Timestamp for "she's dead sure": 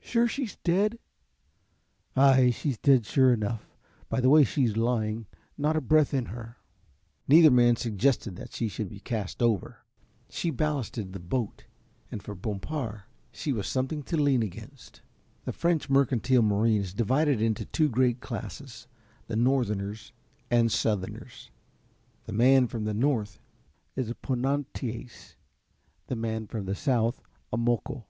2.50-3.32